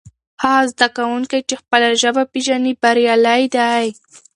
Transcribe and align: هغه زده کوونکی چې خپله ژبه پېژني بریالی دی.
هغه 0.43 0.63
زده 0.71 0.87
کوونکی 0.97 1.39
چې 1.49 1.55
خپله 1.61 1.87
ژبه 2.01 2.23
پېژني 2.31 2.73
بریالی 2.81 3.43
دی. 3.55 3.87